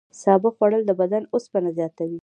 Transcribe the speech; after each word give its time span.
سابه 0.21 0.49
خوړل 0.55 0.81
د 0.85 0.91
بدن 1.01 1.23
اوسپنه 1.33 1.69
زیاتوي. 1.77 2.19